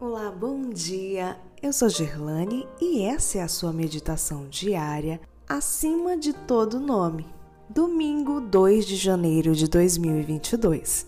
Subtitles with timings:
[0.00, 1.36] Olá, bom dia.
[1.60, 7.26] Eu sou Gerlane e essa é a sua meditação diária acima de todo nome.
[7.68, 11.04] Domingo, 2 de janeiro de 2022.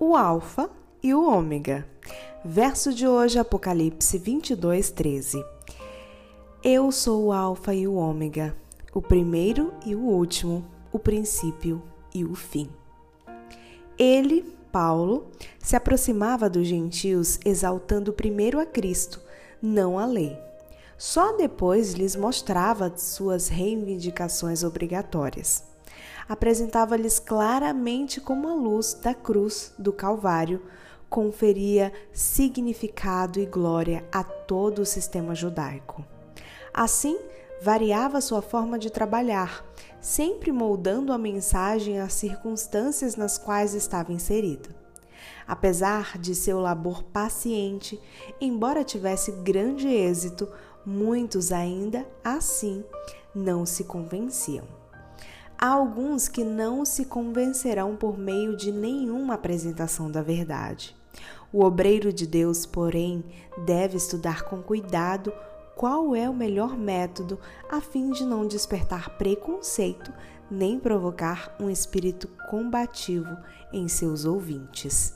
[0.00, 0.68] O Alfa
[1.00, 1.86] e o Ômega.
[2.44, 5.40] Verso de hoje, Apocalipse 22, 13.
[6.60, 8.52] Eu sou o Alfa e o Ômega,
[8.92, 11.80] o primeiro e o último, o princípio
[12.12, 12.68] e o fim.
[13.96, 19.20] Ele, Paulo, se aproximava dos gentios exaltando primeiro a Cristo,
[19.62, 20.36] não a lei.
[20.98, 25.62] Só depois lhes mostrava suas reivindicações obrigatórias.
[26.28, 30.60] Apresentava-lhes claramente como a luz da cruz do Calvário
[31.08, 36.04] conferia significado e glória a todo o sistema judaico.
[36.72, 37.16] Assim,
[37.64, 39.64] variava sua forma de trabalhar,
[39.98, 44.68] sempre moldando a mensagem às circunstâncias nas quais estava inserida.
[45.48, 47.98] Apesar de seu labor paciente,
[48.38, 50.46] embora tivesse grande êxito,
[50.84, 52.84] muitos ainda assim
[53.34, 54.66] não se convenciam.
[55.56, 60.94] Há alguns que não se convencerão por meio de nenhuma apresentação da verdade.
[61.50, 63.24] O obreiro de Deus, porém,
[63.64, 65.32] deve estudar com cuidado
[65.76, 67.38] qual é o melhor método
[67.70, 70.12] a fim de não despertar preconceito
[70.50, 73.36] nem provocar um espírito combativo
[73.72, 75.14] em seus ouvintes.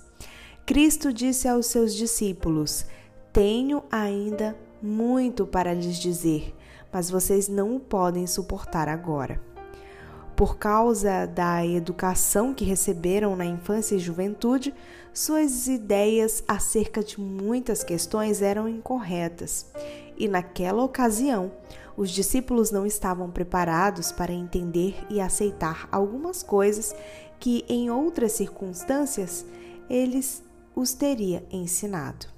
[0.66, 2.86] Cristo disse aos seus discípulos:
[3.32, 6.54] Tenho ainda muito para lhes dizer,
[6.92, 9.40] mas vocês não o podem suportar agora.
[10.38, 14.72] Por causa da educação que receberam na infância e juventude,
[15.12, 19.66] suas ideias acerca de muitas questões eram incorretas
[20.16, 21.50] e naquela ocasião,
[21.96, 26.94] os discípulos não estavam preparados para entender e aceitar algumas coisas
[27.40, 29.44] que, em outras circunstâncias,
[29.90, 32.37] eles os teria ensinado.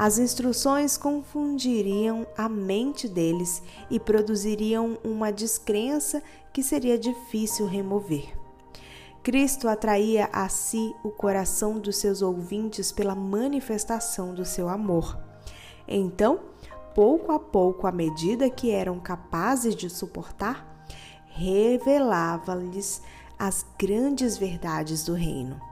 [0.00, 3.60] As instruções confundiriam a mente deles
[3.90, 6.22] e produziriam uma descrença
[6.52, 8.32] que seria difícil remover.
[9.24, 15.18] Cristo atraía a si o coração dos seus ouvintes pela manifestação do seu amor.
[15.88, 16.42] Então,
[16.94, 20.86] pouco a pouco, à medida que eram capazes de suportar,
[21.26, 23.02] revelava-lhes
[23.36, 25.67] as grandes verdades do reino.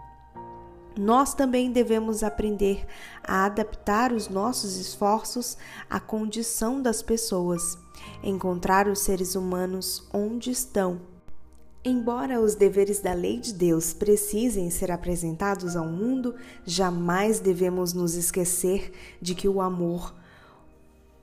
[0.99, 2.87] Nós também devemos aprender
[3.23, 5.59] a adaptar os nossos esforços
[5.91, 7.77] à condição das pessoas,
[8.23, 11.01] encontrar os seres humanos onde estão.
[11.85, 18.15] Embora os deveres da lei de Deus precisem ser apresentados ao mundo, jamais devemos nos
[18.15, 20.15] esquecer de que o amor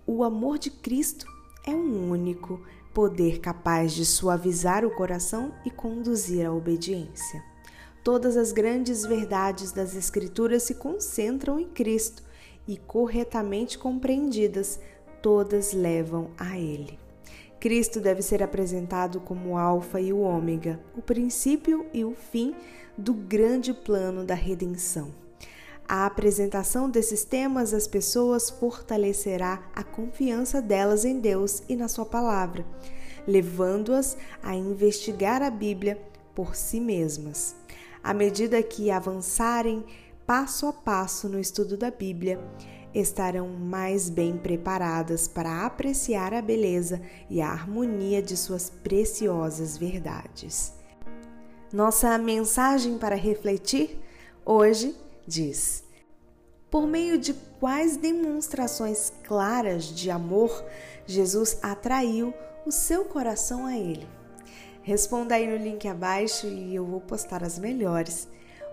[0.06, 1.26] o amor de Cristo
[1.66, 2.62] é um único
[2.94, 7.53] poder capaz de suavizar o coração e conduzir à obediência.
[8.04, 12.22] Todas as grandes verdades das Escrituras se concentram em Cristo
[12.68, 14.78] e, corretamente compreendidas,
[15.22, 17.00] todas levam a Ele.
[17.62, 22.54] Cristo deve ser apresentado como o Alfa e o Ômega, o princípio e o fim
[22.98, 25.16] do grande plano da redenção.
[25.88, 32.06] A apresentação desses temas às pessoas fortalecerá a confiança delas em Deus e na Sua
[32.06, 32.66] palavra,
[33.26, 36.02] levando-as a investigar a Bíblia
[36.36, 37.63] por si mesmas.
[38.04, 39.86] À medida que avançarem
[40.28, 42.38] passo a passo no estudo da Bíblia,
[42.94, 50.74] estarão mais bem preparadas para apreciar a beleza e a harmonia de suas preciosas verdades.
[51.72, 54.00] Nossa mensagem para refletir
[54.46, 55.84] hoje diz:
[56.70, 60.64] Por meio de quais demonstrações claras de amor
[61.08, 62.34] Jesus atraiu
[62.66, 64.08] o seu coração a Ele?
[64.84, 68.28] Responda aí no link abaixo e eu vou postar as melhores.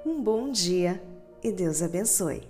[0.05, 1.01] Um bom dia
[1.41, 2.43] e Deus abençoe.